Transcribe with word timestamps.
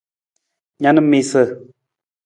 Na 0.81 0.89
na 0.95 1.01
miisa. 1.09 1.41